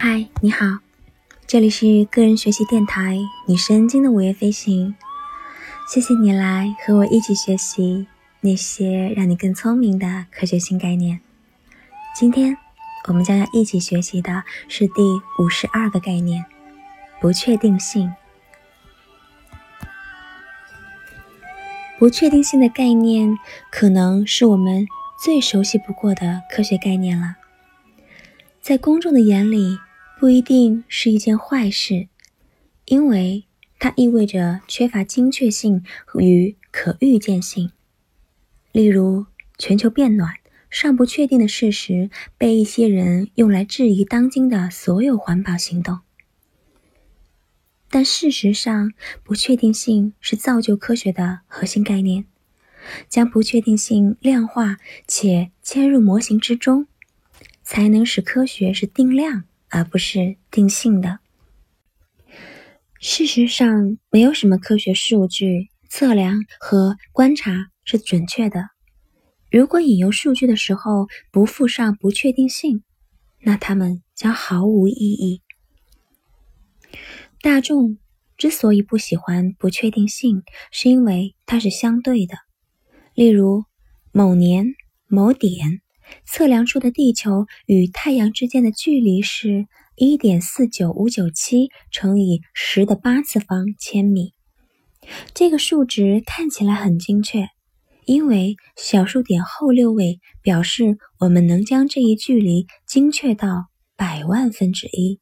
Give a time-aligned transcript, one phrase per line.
[0.00, 0.78] 嗨你好，
[1.44, 3.18] 这里是个人学习电台
[3.48, 4.94] 女神经的午夜飞行。
[5.88, 8.06] 谢谢你来和我一起学习
[8.40, 11.18] 那些让你更聪明的科学新概念。
[12.14, 12.56] 今天
[13.08, 15.02] 我们将要一起学习的是第
[15.40, 16.44] 五十二个概念——
[17.20, 18.14] 不确定性。
[21.98, 23.36] 不确定性的概念
[23.72, 24.86] 可能是我们
[25.20, 27.34] 最熟悉不过的科学概念了，
[28.62, 29.80] 在公众的眼里。
[30.20, 32.08] 不一定是一件坏事，
[32.86, 33.44] 因为
[33.78, 35.84] 它意味着缺乏精确性
[36.18, 37.70] 与可预见性。
[38.72, 39.26] 例如，
[39.58, 40.34] 全球变暖
[40.68, 46.00] 尚不确定的事实被一些人用来质疑当今的所有环保行动。
[47.88, 52.24] 但事实上，不确定性是造就科学的核心概念。
[53.08, 56.88] 将不确定性量化且嵌入模型之中，
[57.62, 59.44] 才能使科学是定量。
[59.70, 61.18] 而不是定性的。
[63.00, 68.70] 事实上，没有什么科学数据测量和观察是准确的。
[69.50, 72.82] 如果引用数据的时候不附上不确定性，
[73.40, 75.42] 那它们将毫无意义。
[77.40, 77.98] 大众
[78.36, 82.34] 之所以不喜欢不确定性，是因为它是相对的。
[83.14, 83.64] 例如，
[84.12, 84.74] 某年
[85.06, 85.80] 某点。
[86.26, 94.32] 测量出的地球与太阳之间的距离是1.49597乘以10的八次方千米。
[95.34, 97.48] 这个数值看起来很精确，
[98.04, 105.20] 因为小数点后六位表示我们能将这一距离精确到百万分之一。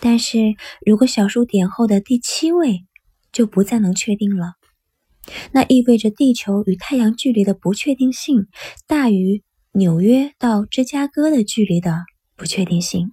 [0.00, 0.54] 但是
[0.86, 2.86] 如果小数点后的第七位
[3.32, 4.54] 就不再能确定了，
[5.52, 8.46] 那意味着地球与太阳距离的不确定性
[8.86, 9.42] 大于。
[9.78, 13.12] 纽约到芝加哥的距离的不确定性，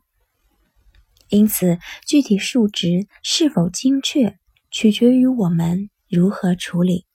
[1.30, 4.40] 因此具体数值是否精确
[4.72, 7.06] 取决于我们如何处理。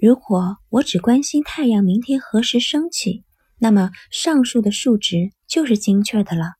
[0.00, 3.22] 如果我只关心太阳明天何时升起，
[3.58, 6.54] 那么上述的数值就是精确的了。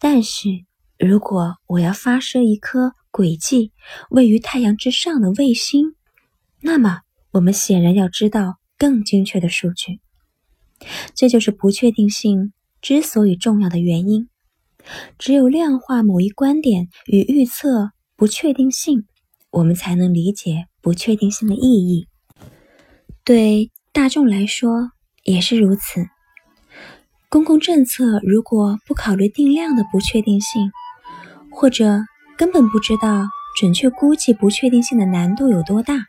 [0.00, 0.48] 但是
[0.98, 3.72] 如果我要发射一颗轨迹
[4.10, 5.94] 位于太阳之上的卫星，
[6.62, 10.00] 那么我们显然要知道更精确的数据。
[11.14, 14.28] 这就是不确定性之所以重要的原因。
[15.18, 19.04] 只有量化某一观点与预测不确定性，
[19.50, 22.08] 我们才能理解不确定性的意义。
[23.24, 24.92] 对大众来说
[25.24, 26.06] 也是如此。
[27.28, 30.70] 公共政策如果不考虑定量的不确定性，
[31.50, 32.00] 或者
[32.38, 33.26] 根本不知道
[33.60, 36.06] 准确估计不确定性的难度有多大，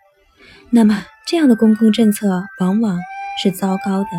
[0.70, 2.98] 那么这样的公共政策往往
[3.44, 4.10] 是糟糕的。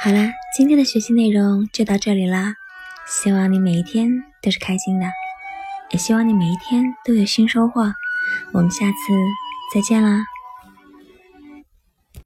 [0.00, 2.54] 好啦，今天的学习内容就到这里啦。
[3.04, 5.06] 希望你每一天都是开心的，
[5.90, 7.92] 也希望你每一天都有新收获。
[8.52, 8.94] 我们下次
[9.74, 10.24] 再见啦！